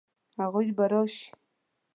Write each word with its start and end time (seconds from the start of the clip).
هغوی 0.39 0.69
به 0.77 0.85
راشي؟ 0.91 1.27